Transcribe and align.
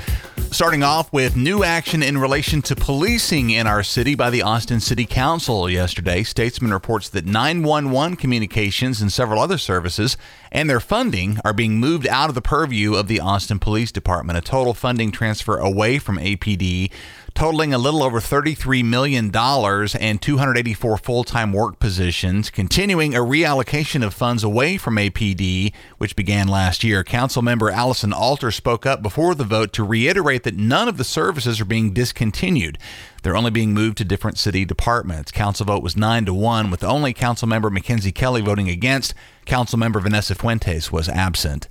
Starting 0.51 0.83
off 0.83 1.11
with 1.11 1.35
new 1.35 1.63
action 1.63 2.01
in 2.01 2.17
relation 2.17 2.61
to 2.61 2.75
policing 2.75 3.49
in 3.49 3.67
our 3.67 3.83
city 3.83 4.15
by 4.15 4.29
the 4.29 4.41
Austin 4.41 4.79
City 4.79 5.05
Council 5.05 5.69
yesterday. 5.69 6.23
Statesman 6.23 6.71
reports 6.71 7.09
that 7.09 7.25
911 7.25 8.15
communications 8.15 9.01
and 9.01 9.11
several 9.11 9.41
other 9.41 9.57
services 9.57 10.15
and 10.51 10.69
their 10.69 10.79
funding 10.79 11.39
are 11.43 11.51
being 11.51 11.77
moved 11.77 12.07
out 12.07 12.29
of 12.29 12.35
the 12.35 12.41
purview 12.41 12.93
of 12.93 13.07
the 13.07 13.19
Austin 13.19 13.59
Police 13.59 13.91
Department. 13.91 14.37
A 14.37 14.41
total 14.41 14.73
funding 14.73 15.11
transfer 15.11 15.57
away 15.57 15.99
from 15.99 16.17
APD 16.17 16.89
totaling 17.35 17.73
a 17.73 17.77
little 17.77 18.01
over 18.01 18.19
$33 18.19 18.83
million 18.83 19.25
and 19.35 20.21
284 20.21 20.97
full 20.97 21.23
time 21.23 21.51
work 21.51 21.79
positions, 21.79 22.49
continuing 22.49 23.13
a 23.13 23.19
reallocation 23.19 24.03
of 24.03 24.13
funds 24.13 24.43
away 24.43 24.77
from 24.77 24.95
APD, 24.95 25.73
which 26.05 26.15
began 26.15 26.47
last 26.47 26.83
year. 26.83 27.03
Council 27.03 27.41
member 27.41 27.71
Allison 27.71 28.13
Alter 28.13 28.51
spoke 28.51 28.85
up 28.85 29.01
before 29.01 29.33
the 29.33 29.43
vote 29.43 29.73
to 29.73 29.83
reiterate 29.83 30.43
that 30.43 30.55
none 30.55 30.87
of 30.87 30.97
the 30.97 31.03
services 31.03 31.59
are 31.59 31.65
being 31.65 31.93
discontinued. 31.93 32.77
They're 33.23 33.35
only 33.35 33.49
being 33.49 33.73
moved 33.73 33.97
to 33.97 34.05
different 34.05 34.37
city 34.37 34.65
departments. 34.65 35.31
Council 35.31 35.65
vote 35.65 35.81
was 35.81 35.97
9 35.97 36.25
to 36.25 36.33
1, 36.35 36.69
with 36.69 36.83
only 36.83 37.11
Council 37.11 37.47
member 37.47 37.71
Mackenzie 37.71 38.11
Kelly 38.11 38.41
voting 38.41 38.69
against. 38.69 39.15
Council 39.47 39.79
member 39.79 39.99
Vanessa 39.99 40.35
Fuentes 40.35 40.91
was 40.91 41.09
absent. 41.09 41.67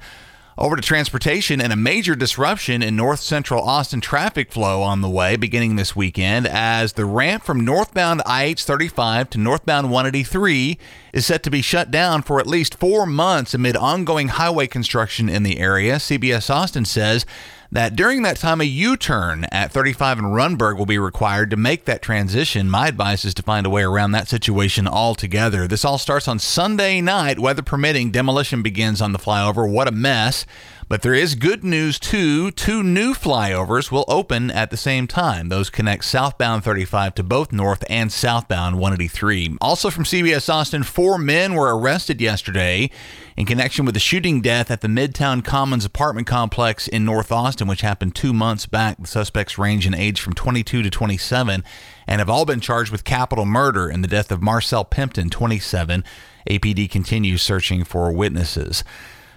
Over 0.57 0.77
to 0.77 0.83
transportation 0.83 1.61
and 1.61 1.73
a 1.73 1.77
major 1.77 2.15
disruption 2.15 2.81
in 2.81 2.95
north 2.95 3.19
central 3.19 3.61
Austin 3.61 4.01
traffic 4.01 4.53
flow 4.53 4.83
on 4.83 5.01
the 5.01 5.11
way 5.11 5.35
beginning 5.35 5.75
this 5.75 5.97
weekend 5.97 6.47
as 6.47 6.93
the 6.93 7.05
ramp 7.05 7.43
from 7.43 7.65
northbound 7.65 8.23
IH 8.25 8.61
35 8.61 9.31
to 9.31 9.39
northbound 9.39 9.91
183 9.91 10.79
is 11.13 11.27
set 11.27 11.43
to 11.43 11.51
be 11.51 11.61
shut 11.61 11.91
down 11.91 12.23
for 12.23 12.39
at 12.39 12.47
least 12.47 12.79
four 12.79 13.05
months 13.05 13.53
amid 13.53 13.77
ongoing 13.77 14.29
highway 14.29 14.69
construction 14.69 15.29
in 15.29 15.43
the 15.43 15.59
area. 15.59 15.97
CBS 15.97 16.49
Austin 16.49 16.85
says 16.85 17.27
that 17.75 17.97
during 17.97 18.23
that 18.23 18.37
time, 18.37 18.61
a 18.61 18.65
U 18.65 18.97
turn 18.97 19.47
at 19.51 19.73
35 19.73 20.21
and 20.21 20.29
Rundberg 20.29 20.79
will 20.79 20.87
be 20.87 20.97
required 20.97 21.51
to 21.51 21.57
make 21.57 21.87
that 21.87 22.03
transition. 22.03 22.71
My 22.71 22.87
advice 22.87 23.25
is 23.25 23.35
to 23.35 23.43
find 23.43 23.67
a 23.67 23.71
way 23.71 23.83
around 23.83 24.13
that 24.13 24.29
situation 24.29 24.87
altogether. 24.87 25.67
This 25.67 25.85
all 25.85 25.99
starts 25.99 26.29
on 26.29 26.39
Sunday 26.39 27.01
night, 27.01 27.41
weather 27.41 27.63
permitting. 27.63 28.13
Demolition 28.13 28.63
begins 28.63 29.03
on 29.03 29.11
the 29.13 29.19
flyover. 29.19 29.69
What 29.69 29.89
a 29.89 29.93
mess. 29.93 30.47
But 30.89 31.03
there 31.03 31.15
is 31.15 31.35
good 31.35 31.65
news 31.65 31.99
too. 31.99 32.51
Two 32.51 32.83
new 32.83 33.15
flyovers 33.15 33.91
will 33.91 34.05
open 34.07 34.51
at 34.51 34.71
the 34.71 34.77
same 34.77 35.07
time. 35.07 35.49
Those 35.49 35.71
connect 35.71 36.05
southbound 36.05 36.63
35 36.63 37.15
to 37.15 37.23
both 37.23 37.53
north 37.53 37.83
and 37.89 38.13
southbound 38.13 38.79
183. 38.79 39.57
Also 39.61 39.89
from 39.89 40.05
CBS 40.05 40.53
Austin, 40.53 40.83
four 40.83 41.17
men 41.17 41.55
were 41.55 41.77
arrested 41.77 42.21
yesterday 42.21 42.91
in 43.37 43.47
connection 43.47 43.85
with 43.85 43.95
the 43.95 44.01
shooting 44.01 44.43
death 44.43 44.71
at 44.71 44.83
the 44.83 44.89
Midtown 44.89 45.43
Commons 45.43 45.87
apartment 45.87 46.27
complex 46.27 46.87
in 46.87 47.05
North 47.05 47.33
Austin, 47.33 47.67
which 47.67 47.81
happened 47.81 48.15
two 48.15 48.35
months 48.35 48.67
back. 48.67 48.99
The 48.99 49.07
suspects 49.07 49.57
range 49.57 49.87
in 49.87 49.95
age 49.95 50.21
from 50.21 50.35
22 50.35 50.83
to 50.83 50.91
27 50.91 51.65
and 52.07 52.19
have 52.19 52.31
all 52.31 52.45
been 52.45 52.61
charged 52.61 52.93
with 52.93 53.05
capital 53.05 53.47
murder 53.47 53.89
in 53.89 54.03
the 54.03 54.09
death 54.09 54.31
of 54.31 54.43
Marcel 54.43 54.85
Pimpton, 54.85 55.31
27. 55.31 56.05
APD 56.49 56.91
continues 56.91 57.41
searching 57.41 57.85
for 57.85 58.13
witnesses. 58.13 58.85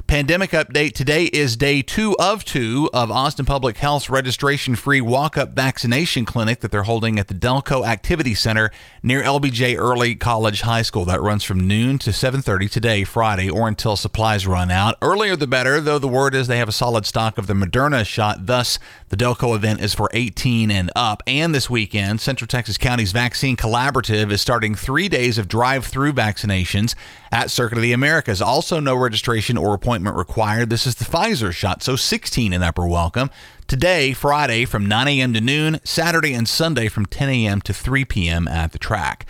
Pandemic 0.07 0.51
update 0.51 0.93
today 0.93 1.25
is 1.25 1.57
day 1.57 1.81
two 1.81 2.15
of 2.17 2.45
two 2.45 2.89
of 2.93 3.11
Austin 3.11 3.45
Public 3.45 3.75
Health's 3.75 4.09
registration 4.09 4.77
free 4.77 5.01
walk 5.01 5.37
up 5.37 5.49
vaccination 5.49 6.23
clinic 6.23 6.61
that 6.61 6.71
they're 6.71 6.83
holding 6.83 7.19
at 7.19 7.27
the 7.27 7.33
Delco 7.33 7.85
Activity 7.85 8.33
Center 8.33 8.71
near 9.03 9.21
LBJ 9.21 9.77
Early 9.77 10.15
College 10.15 10.61
High 10.61 10.83
School. 10.83 11.03
That 11.03 11.21
runs 11.21 11.43
from 11.43 11.67
noon 11.67 11.97
to 11.99 12.11
7.30 12.11 12.71
today, 12.71 13.03
Friday, 13.03 13.49
or 13.49 13.67
until 13.67 13.97
supplies 13.97 14.47
run 14.47 14.71
out. 14.71 14.95
Earlier 15.01 15.35
the 15.35 15.45
better, 15.45 15.81
though 15.81 15.99
the 15.99 16.07
word 16.07 16.33
is 16.33 16.47
they 16.47 16.57
have 16.57 16.69
a 16.69 16.71
solid 16.71 17.05
stock 17.05 17.37
of 17.37 17.47
the 17.47 17.53
Moderna 17.53 18.05
shot. 18.05 18.45
Thus, 18.45 18.79
the 19.09 19.17
Delco 19.17 19.57
event 19.57 19.81
is 19.81 19.93
for 19.93 20.09
18 20.13 20.71
and 20.71 20.89
up. 20.95 21.21
And 21.27 21.53
this 21.53 21.69
weekend, 21.69 22.21
Central 22.21 22.47
Texas 22.47 22.77
County's 22.77 23.11
Vaccine 23.11 23.57
Collaborative 23.57 24.31
is 24.31 24.39
starting 24.39 24.73
three 24.73 25.09
days 25.09 25.37
of 25.37 25.49
drive 25.49 25.85
through 25.85 26.13
vaccinations 26.13 26.95
at 27.29 27.51
Circuit 27.51 27.77
of 27.77 27.81
the 27.81 27.91
Americas. 27.91 28.41
Also, 28.41 28.79
no 28.79 28.95
registration 28.95 29.57
or 29.57 29.73
appointment 29.73 29.96
required. 30.03 30.69
This 30.69 30.85
is 30.85 30.95
the 30.95 31.05
Pfizer 31.05 31.51
shot, 31.51 31.81
so 31.81 31.95
16 31.95 32.53
and 32.53 32.63
upper 32.63 32.87
welcome. 32.87 33.29
Today, 33.67 34.13
Friday 34.13 34.65
from 34.65 34.87
9 34.87 35.07
a.m. 35.07 35.33
to 35.33 35.41
noon, 35.41 35.79
Saturday 35.83 36.33
and 36.33 36.47
Sunday 36.47 36.87
from 36.87 37.05
10 37.05 37.29
a.m. 37.29 37.61
to 37.61 37.73
3 37.73 38.05
p.m. 38.05 38.47
at 38.47 38.71
the 38.71 38.77
track. 38.77 39.25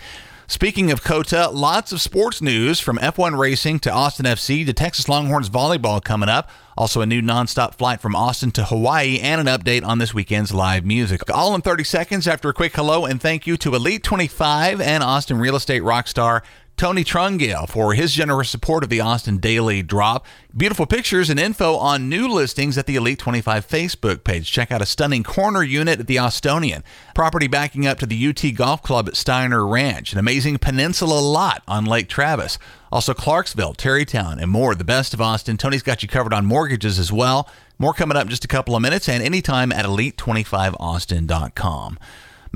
Speaking 0.50 0.90
of 0.90 1.02
COTA, 1.02 1.50
lots 1.50 1.92
of 1.92 2.00
sports 2.00 2.40
news 2.40 2.80
from 2.80 2.96
F1 2.98 3.38
racing 3.38 3.80
to 3.80 3.92
Austin 3.92 4.24
FC 4.24 4.64
to 4.64 4.72
Texas 4.72 5.06
Longhorns 5.06 5.50
volleyball 5.50 6.02
coming 6.02 6.30
up. 6.30 6.48
Also, 6.74 7.02
a 7.02 7.06
new 7.06 7.20
nonstop 7.20 7.74
flight 7.74 8.00
from 8.00 8.16
Austin 8.16 8.50
to 8.52 8.64
Hawaii 8.64 9.18
and 9.18 9.46
an 9.46 9.46
update 9.46 9.84
on 9.84 9.98
this 9.98 10.14
weekend's 10.14 10.54
live 10.54 10.86
music. 10.86 11.20
All 11.34 11.54
in 11.54 11.60
30 11.60 11.84
seconds 11.84 12.26
after 12.26 12.48
a 12.48 12.54
quick 12.54 12.74
hello 12.74 13.04
and 13.04 13.20
thank 13.20 13.46
you 13.46 13.58
to 13.58 13.74
Elite 13.74 14.02
25 14.02 14.80
and 14.80 15.02
Austin 15.02 15.38
real 15.38 15.54
estate 15.54 15.82
rock 15.82 16.08
star 16.08 16.42
Tony 16.78 17.02
Trungale 17.02 17.68
for 17.68 17.94
his 17.94 18.12
generous 18.12 18.48
support 18.48 18.84
of 18.84 18.88
the 18.88 19.00
Austin 19.00 19.38
Daily 19.38 19.82
Drop. 19.82 20.24
Beautiful 20.56 20.86
pictures 20.86 21.28
and 21.28 21.40
info 21.40 21.74
on 21.74 22.08
new 22.08 22.28
listings 22.28 22.78
at 22.78 22.86
the 22.86 22.94
Elite 22.94 23.18
25 23.18 23.66
Facebook 23.66 24.22
page. 24.22 24.52
Check 24.52 24.70
out 24.70 24.80
a 24.80 24.86
stunning 24.86 25.24
corner 25.24 25.64
unit 25.64 25.98
at 25.98 26.06
the 26.06 26.20
Austonian, 26.20 26.84
property 27.16 27.48
backing 27.48 27.84
up 27.84 27.98
to 27.98 28.06
the 28.06 28.28
UT 28.28 28.54
Golf 28.54 28.80
Club 28.80 29.08
at 29.08 29.16
Steiner 29.16 29.66
Ranch, 29.66 30.12
an 30.12 30.20
amazing 30.20 30.58
peninsula 30.58 31.18
lot 31.18 31.64
on 31.66 31.84
Lake 31.84 32.08
Travis. 32.08 32.60
Also, 32.92 33.12
Clarksville, 33.12 33.74
Tarrytown, 33.74 34.38
and 34.38 34.52
more. 34.52 34.76
The 34.76 34.84
best 34.84 35.12
of 35.12 35.20
Austin. 35.20 35.56
Tony's 35.56 35.82
got 35.82 36.04
you 36.04 36.08
covered 36.08 36.32
on 36.32 36.46
mortgages 36.46 37.00
as 37.00 37.12
well. 37.12 37.50
More 37.76 37.92
coming 37.92 38.16
up 38.16 38.22
in 38.22 38.30
just 38.30 38.44
a 38.44 38.48
couple 38.48 38.76
of 38.76 38.82
minutes 38.82 39.08
and 39.08 39.20
anytime 39.20 39.72
at 39.72 39.84
elite25austin.com. 39.84 41.98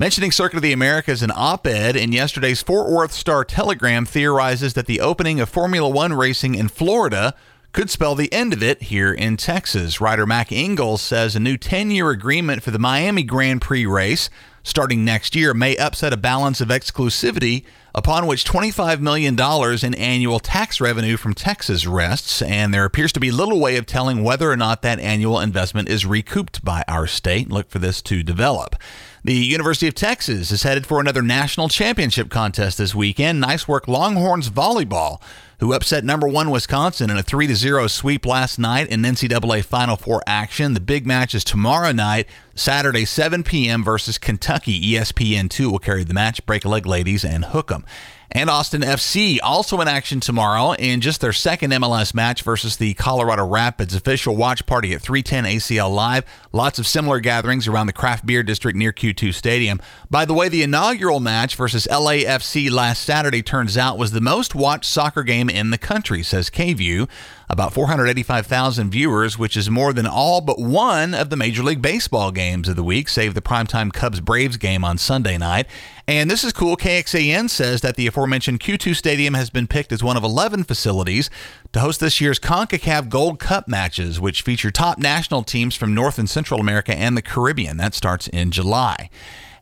Mentioning 0.03 0.33
Circuit 0.33 0.57
of 0.57 0.63
the 0.63 0.73
Americas, 0.73 1.21
an 1.21 1.31
op 1.33 1.65
ed 1.65 1.95
in 1.95 2.11
yesterday's 2.11 2.61
Fort 2.61 2.91
Worth 2.91 3.13
Star 3.13 3.45
Telegram 3.45 4.05
theorizes 4.05 4.73
that 4.73 4.85
the 4.85 4.99
opening 4.99 5.39
of 5.39 5.47
Formula 5.47 5.87
One 5.87 6.11
racing 6.11 6.55
in 6.55 6.67
Florida 6.67 7.33
could 7.71 7.89
spell 7.89 8.13
the 8.13 8.31
end 8.33 8.51
of 8.51 8.61
it 8.61 8.81
here 8.81 9.13
in 9.13 9.37
Texas. 9.37 10.01
Writer 10.01 10.25
Mac 10.25 10.51
Engel 10.51 10.97
says 10.97 11.37
a 11.37 11.39
new 11.39 11.55
10 11.55 11.89
year 11.89 12.09
agreement 12.09 12.63
for 12.63 12.71
the 12.71 12.79
Miami 12.79 13.23
Grand 13.23 13.61
Prix 13.61 13.85
race 13.85 14.29
starting 14.63 15.05
next 15.05 15.35
year 15.35 15.53
may 15.53 15.75
upset 15.77 16.13
a 16.13 16.17
balance 16.17 16.61
of 16.61 16.69
exclusivity 16.69 17.63
upon 17.93 18.25
which 18.25 18.45
$25 18.45 18.99
million 18.99 19.37
in 19.83 19.93
annual 19.93 20.39
tax 20.39 20.81
revenue 20.81 21.15
from 21.15 21.33
Texas 21.33 21.85
rests, 21.85 22.41
and 22.41 22.73
there 22.73 22.85
appears 22.85 23.11
to 23.13 23.19
be 23.19 23.29
little 23.29 23.59
way 23.59 23.77
of 23.77 23.85
telling 23.85 24.23
whether 24.23 24.49
or 24.49 24.57
not 24.57 24.81
that 24.81 24.99
annual 24.99 25.39
investment 25.39 25.89
is 25.89 26.05
recouped 26.05 26.63
by 26.65 26.83
our 26.87 27.05
state. 27.05 27.51
Look 27.51 27.69
for 27.69 27.79
this 27.79 28.01
to 28.03 28.23
develop. 28.23 28.75
The 29.23 29.35
University 29.35 29.87
of 29.87 29.95
Texas 29.95 30.51
is 30.51 30.63
headed 30.63 30.85
for 30.85 30.99
another 30.99 31.21
national 31.21 31.69
championship 31.69 32.29
contest 32.29 32.77
this 32.77 32.95
weekend. 32.95 33.39
Nice 33.39 33.67
work, 33.67 33.87
Longhorns 33.87 34.49
volleyball, 34.49 35.21
who 35.63 35.71
upset 35.71 36.03
number 36.03 36.27
one 36.27 36.49
Wisconsin 36.49 37.09
in 37.09 37.15
a 37.15 37.23
3 37.23 37.53
0 37.53 37.87
sweep 37.87 38.25
last 38.25 38.59
night 38.59 38.89
in 38.89 39.01
NCAA 39.01 39.63
Final 39.63 39.95
Four 39.95 40.21
action. 40.27 40.73
The 40.73 40.81
big 40.81 41.07
match 41.07 41.33
is 41.33 41.45
tomorrow 41.45 41.93
night, 41.93 42.27
Saturday, 42.53 43.05
7 43.05 43.43
p.m. 43.43 43.81
versus 43.81 44.17
Kentucky. 44.17 44.93
ESPN2 44.93 45.71
will 45.71 45.79
carry 45.79 46.03
the 46.03 46.13
match. 46.13 46.45
Break 46.45 46.65
a 46.65 46.67
leg, 46.67 46.85
ladies, 46.85 47.23
and 47.23 47.45
hook 47.45 47.71
'em 47.71 47.85
and 48.33 48.49
Austin 48.49 48.81
FC 48.81 49.37
also 49.43 49.79
in 49.79 49.87
action 49.87 50.19
tomorrow 50.19 50.73
in 50.73 51.01
just 51.01 51.21
their 51.21 51.31
second 51.31 51.71
MLS 51.71 52.15
match 52.15 52.41
versus 52.41 52.77
the 52.77 52.95
Colorado 52.95 53.45
Rapids. 53.45 53.93
Official 53.93 54.35
watch 54.35 54.65
party 54.65 54.93
at 54.93 55.01
310 55.01 55.45
ACL 55.45 55.93
Live. 55.93 56.25
Lots 56.51 56.79
of 56.79 56.87
similar 56.87 57.19
gatherings 57.19 57.67
around 57.67 57.85
the 57.85 57.93
craft 57.93 58.25
beer 58.25 58.41
district 58.41 58.75
near 58.75 58.91
Q2 58.91 59.35
Stadium. 59.35 59.79
By 60.09 60.25
the 60.25 60.33
way, 60.33 60.49
the 60.49 60.63
inaugural 60.63 61.19
match 61.19 61.55
versus 61.55 61.87
LAFC 61.91 62.71
last 62.71 63.03
Saturday 63.03 63.43
turns 63.43 63.77
out 63.77 63.99
was 63.99 64.11
the 64.11 64.19
most 64.21 64.55
watched 64.55 64.85
soccer 64.85 65.21
game 65.21 65.47
in 65.47 65.69
the 65.69 65.77
country, 65.77 66.23
says 66.23 66.49
KVUE. 66.49 67.07
About 67.49 67.73
485,000 67.73 68.89
viewers, 68.89 69.37
which 69.37 69.55
is 69.55 69.69
more 69.69 69.93
than 69.93 70.07
all 70.07 70.41
but 70.41 70.59
one 70.59 71.13
of 71.13 71.29
the 71.29 71.35
Major 71.35 71.61
League 71.61 71.83
Baseball 71.83 72.31
games 72.31 72.67
of 72.67 72.75
the 72.75 72.83
week, 72.83 73.07
save 73.07 73.35
the 73.35 73.41
primetime 73.41 73.93
Cubs 73.93 74.21
Braves 74.21 74.57
game 74.57 74.83
on 74.83 74.97
Sunday 74.97 75.37
night. 75.37 75.67
And 76.05 76.29
this 76.29 76.43
is 76.43 76.51
cool. 76.51 76.75
KXAN 76.75 77.49
says 77.49 77.79
that 77.79 77.95
the 77.95 78.07
aforementioned 78.07 78.59
Q2 78.59 78.93
Stadium 78.93 79.35
has 79.35 79.49
been 79.49 79.67
picked 79.67 79.93
as 79.93 80.03
one 80.03 80.17
of 80.17 80.23
11 80.23 80.65
facilities 80.65 81.29
to 81.71 81.79
host 81.79 82.01
this 82.01 82.19
year's 82.19 82.39
CONCACAF 82.39 83.07
Gold 83.07 83.39
Cup 83.39 83.69
matches, 83.69 84.19
which 84.19 84.41
feature 84.41 84.69
top 84.69 84.97
national 84.97 85.43
teams 85.43 85.77
from 85.77 85.93
North 85.93 86.19
and 86.19 86.29
Central 86.29 86.59
America 86.59 86.93
and 86.93 87.15
the 87.15 87.21
Caribbean. 87.21 87.77
That 87.77 87.93
starts 87.93 88.27
in 88.27 88.51
July. 88.51 89.09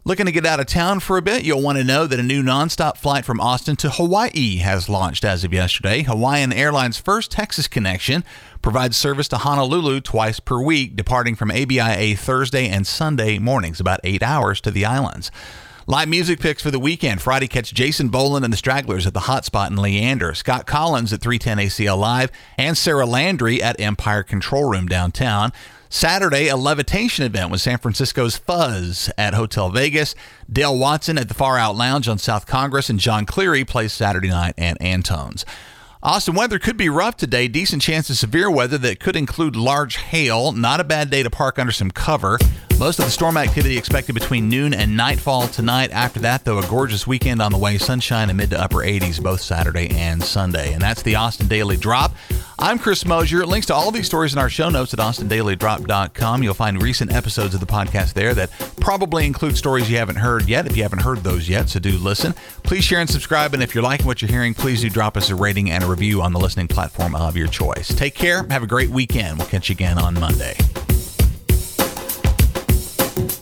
Looking 0.04 0.26
to 0.26 0.32
get 0.32 0.48
out 0.48 0.60
of 0.60 0.66
town 0.66 1.00
for 1.00 1.16
a 1.18 1.22
bit? 1.22 1.44
You'll 1.44 1.62
want 1.62 1.78
to 1.78 1.84
know 1.84 2.08
that 2.08 2.20
a 2.20 2.24
new 2.24 2.42
nonstop 2.42 2.98
flight 2.98 3.24
from 3.24 3.40
Austin 3.40 3.76
to 3.76 3.92
Hawaii 3.92 4.58
has 4.58 4.90
launched 4.90 5.24
as 5.24 5.44
of 5.44 5.54
yesterday. 5.54 6.02
Hawaiian 6.02 6.52
Airlines' 6.52 6.98
first 6.98 7.30
Texas 7.30 7.68
connection 7.68 8.24
provides 8.64 8.98
service 8.98 9.28
to 9.28 9.38
Honolulu 9.38 10.02
twice 10.02 10.40
per 10.40 10.60
week, 10.60 10.96
departing 10.96 11.36
from 11.36 11.52
ABIA 11.52 12.18
Thursday 12.18 12.68
and 12.68 12.88
Sunday 12.88 13.38
mornings, 13.38 13.80
about 13.80 14.00
eight 14.04 14.24
hours 14.24 14.60
to 14.62 14.72
the 14.72 14.86
islands. 14.86 15.30
Live 15.92 16.08
music 16.08 16.40
picks 16.40 16.64
for 16.64 16.72
the 16.72 16.80
weekend. 16.80 17.22
Friday, 17.22 17.50
catch 17.50 17.74
Jason 17.74 18.08
Boland 18.08 18.46
and 18.46 18.54
the 18.54 18.58
Stragglers 18.58 19.06
at 19.06 19.14
the 19.14 19.20
Hotspot 19.20 19.72
in 19.72 19.76
Leander, 19.76 20.34
Scott 20.34 20.66
Collins 20.66 21.12
at 21.12 21.20
310 21.20 21.68
ACL 21.68 21.98
Live, 21.98 22.32
and 22.58 22.78
Sarah 22.78 23.06
Landry 23.06 23.62
at 23.62 23.78
Empire 23.78 24.24
Control 24.24 24.70
Room 24.70 24.88
downtown. 24.88 25.52
Saturday, 25.90 26.48
a 26.48 26.56
levitation 26.56 27.26
event 27.26 27.52
with 27.52 27.60
San 27.60 27.78
Francisco's 27.78 28.38
Fuzz 28.38 29.12
at 29.18 29.34
Hotel 29.34 29.70
Vegas. 29.70 30.16
Dale 30.50 30.78
Watson 30.78 31.18
at 31.18 31.28
the 31.28 31.34
Far 31.34 31.58
Out 31.58 31.76
Lounge 31.76 32.08
on 32.08 32.18
South 32.18 32.46
Congress, 32.46 32.90
and 32.90 32.98
John 32.98 33.26
Cleary 33.26 33.66
plays 33.66 33.92
Saturday 33.92 34.30
night 34.30 34.54
at 34.58 34.82
Antone's. 34.82 35.44
Austin 36.04 36.34
weather 36.34 36.58
could 36.58 36.78
be 36.78 36.90
rough 36.90 37.16
today. 37.16 37.48
Decent 37.48 37.84
chance 37.84 38.10
of 38.10 38.18
severe 38.18 38.50
weather 38.50 38.80
that 38.80 39.00
could 39.00 39.16
include 39.16 39.56
large 39.56 39.98
hail. 39.98 40.52
Not 40.52 40.80
a 40.80 40.84
bad 40.84 41.12
day 41.12 41.22
to 41.22 41.30
park 41.30 41.60
under 41.60 41.72
some 41.72 41.92
cover. 41.92 42.40
Most 42.80 42.98
of 42.98 43.06
the 43.06 43.12
storm 43.12 43.38
activity 43.38 43.78
expected 43.78 44.14
between 44.14 44.50
noon 44.50 44.74
and 44.74 44.98
nightfall 44.98 45.48
tonight. 45.48 45.92
After 45.92 46.20
that, 46.22 46.44
though, 46.44 46.58
a 46.58 46.66
gorgeous 46.66 47.06
weekend 47.06 47.40
on 47.40 47.52
the 47.52 47.60
way. 47.60 47.78
Sunshine 47.78 48.32
and 48.32 48.38
mid 48.38 48.50
to 48.50 48.60
upper 48.60 48.78
80s 48.78 49.22
both 49.22 49.42
Saturday 49.42 49.92
and 49.92 50.24
Sunday. 50.24 50.74
And 50.74 50.82
that's 50.82 51.04
the 51.04 51.18
Austin 51.18 51.48
Daily 51.48 51.78
Drop. 51.78 52.16
I'm 52.64 52.78
Chris 52.78 53.08
Mosier. 53.08 53.44
Links 53.44 53.66
to 53.68 53.74
all 53.74 53.90
these 53.90 54.06
stories 54.06 54.34
in 54.34 54.40
our 54.40 54.50
show 54.50 54.70
notes 54.70 54.94
at 54.94 55.00
austindailydrop.com. 55.00 56.44
You'll 56.44 56.54
find 56.54 56.80
recent 56.80 57.12
episodes 57.12 57.56
of 57.56 57.60
the 57.60 57.66
podcast 57.66 58.14
there 58.14 58.36
that 58.36 58.52
probably 58.80 59.26
include 59.26 59.58
stories 59.58 59.90
you 59.90 59.98
haven't 59.98 60.18
heard 60.18 60.48
yet 60.48 60.68
if 60.68 60.78
you 60.78 60.84
haven't 60.84 61.02
heard 61.02 61.24
those 61.24 61.50
yet. 61.50 61.70
So 61.70 61.80
do 61.80 61.98
listen. 61.98 62.34
Please 62.62 62.84
share 62.84 63.00
and 63.00 63.10
subscribe. 63.10 63.56
And 63.56 63.64
if 63.64 63.74
you're 63.74 63.84
liking 63.84 64.06
what 64.06 64.22
you're 64.22 64.30
hearing, 64.30 64.54
please 64.54 64.82
do 64.82 64.92
drop 64.92 65.18
us 65.18 65.32
a 65.32 65.36
rating 65.36 65.72
and 65.72 65.84
a 65.84 65.88
review 65.88 66.22
on 66.22 66.34
the 66.34 66.40
listening 66.40 66.68
platform 66.68 67.16
of 67.16 67.36
your 67.36 67.48
choice. 67.48 67.88
Take 67.88 68.14
care. 68.14 68.46
Have 68.52 68.62
a 68.62 68.68
great 68.68 68.92
weekend. 68.92 69.40
We'll 69.40 69.48
catch 69.48 69.70
you 69.70 69.74
again 69.74 69.98
on 69.98 70.14
Monday. 70.20 70.56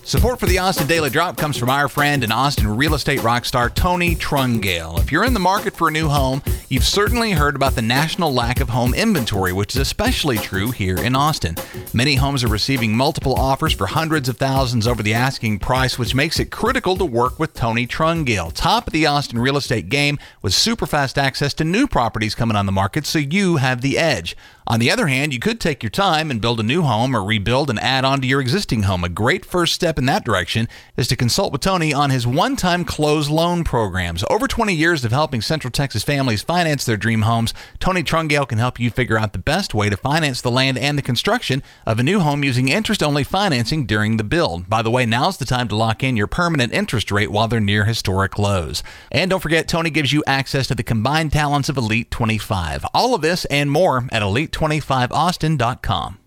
Support 0.09 0.39
for 0.39 0.47
the 0.47 0.57
Austin 0.57 0.87
Daily 0.87 1.11
Drop 1.11 1.37
comes 1.37 1.55
from 1.55 1.69
our 1.69 1.87
friend 1.87 2.23
and 2.23 2.33
Austin 2.33 2.75
real 2.75 2.95
estate 2.95 3.21
rock 3.21 3.45
star 3.45 3.69
Tony 3.69 4.15
Trungale. 4.15 4.97
If 4.97 5.11
you're 5.11 5.23
in 5.23 5.35
the 5.35 5.39
market 5.39 5.75
for 5.75 5.87
a 5.87 5.91
new 5.91 6.07
home, 6.07 6.41
you've 6.67 6.83
certainly 6.83 7.33
heard 7.33 7.55
about 7.55 7.75
the 7.75 7.83
national 7.83 8.33
lack 8.33 8.59
of 8.59 8.69
home 8.69 8.95
inventory, 8.95 9.53
which 9.53 9.75
is 9.75 9.81
especially 9.81 10.39
true 10.39 10.71
here 10.71 10.97
in 10.97 11.15
Austin. 11.15 11.57
Many 11.93 12.15
homes 12.15 12.43
are 12.43 12.47
receiving 12.47 12.97
multiple 12.97 13.35
offers 13.35 13.73
for 13.73 13.85
hundreds 13.85 14.27
of 14.27 14.37
thousands 14.37 14.87
over 14.87 15.03
the 15.03 15.13
asking 15.13 15.59
price, 15.59 15.99
which 15.99 16.15
makes 16.15 16.39
it 16.39 16.49
critical 16.49 16.97
to 16.97 17.05
work 17.05 17.37
with 17.37 17.53
Tony 17.53 17.85
Trungale, 17.85 18.51
top 18.51 18.87
of 18.87 18.93
the 18.93 19.05
Austin 19.05 19.37
real 19.37 19.57
estate 19.57 19.89
game 19.89 20.17
with 20.41 20.55
super 20.55 20.87
fast 20.87 21.19
access 21.19 21.53
to 21.53 21.63
new 21.63 21.85
properties 21.85 22.33
coming 22.33 22.57
on 22.57 22.65
the 22.65 22.71
market 22.71 23.05
so 23.05 23.19
you 23.19 23.57
have 23.57 23.81
the 23.81 23.99
edge. 23.99 24.35
On 24.65 24.79
the 24.79 24.91
other 24.91 25.07
hand, 25.07 25.33
you 25.33 25.39
could 25.39 25.59
take 25.59 25.81
your 25.81 25.89
time 25.89 26.29
and 26.29 26.39
build 26.41 26.59
a 26.59 26.63
new 26.63 26.83
home 26.83 27.15
or 27.15 27.23
rebuild 27.23 27.71
and 27.71 27.79
add 27.79 28.05
on 28.05 28.21
to 28.21 28.27
your 28.27 28.39
existing 28.39 28.83
home. 28.83 29.03
A 29.03 29.09
great 29.09 29.43
first 29.43 29.73
step 29.73 29.98
in 29.99 30.05
that 30.05 30.25
direction 30.25 30.67
is 30.97 31.07
to 31.09 31.15
consult 31.15 31.51
with 31.51 31.61
Tony 31.61 31.93
on 31.93 32.09
his 32.09 32.25
one 32.25 32.55
time 32.55 32.83
closed 32.83 33.29
loan 33.29 33.63
programs. 33.63 34.23
Over 34.29 34.47
20 34.47 34.73
years 34.73 35.05
of 35.05 35.11
helping 35.11 35.41
Central 35.41 35.69
Texas 35.69 36.03
families 36.03 36.41
finance 36.41 36.85
their 36.85 36.97
dream 36.97 37.21
homes, 37.21 37.53
Tony 37.79 38.01
Trungale 38.01 38.47
can 38.47 38.57
help 38.57 38.79
you 38.79 38.89
figure 38.89 39.19
out 39.19 39.33
the 39.33 39.39
best 39.39 39.73
way 39.73 39.89
to 39.89 39.97
finance 39.97 40.41
the 40.41 40.49
land 40.49 40.77
and 40.77 40.97
the 40.97 41.03
construction 41.03 41.61
of 41.85 41.99
a 41.99 42.03
new 42.03 42.19
home 42.19 42.43
using 42.43 42.69
interest 42.69 43.03
only 43.03 43.23
financing 43.23 43.85
during 43.85 44.17
the 44.17 44.23
build. 44.23 44.69
By 44.69 44.81
the 44.81 44.91
way, 44.91 45.05
now's 45.05 45.37
the 45.37 45.45
time 45.45 45.67
to 45.67 45.75
lock 45.75 46.03
in 46.03 46.17
your 46.17 46.27
permanent 46.27 46.73
interest 46.73 47.11
rate 47.11 47.31
while 47.31 47.47
they're 47.47 47.59
near 47.59 47.85
historic 47.85 48.39
lows. 48.39 48.81
And 49.11 49.29
don't 49.29 49.39
forget, 49.39 49.67
Tony 49.67 49.91
gives 49.91 50.13
you 50.13 50.23
access 50.25 50.65
to 50.67 50.75
the 50.75 50.81
combined 50.81 51.31
talents 51.31 51.69
of 51.69 51.77
Elite 51.77 52.09
25. 52.09 52.85
All 52.93 53.13
of 53.13 53.21
this 53.21 53.45
and 53.45 53.69
more 53.69 54.07
at 54.11 54.21
Elite 54.21 54.51
25 54.51 54.79
25austin.com. 54.79 56.19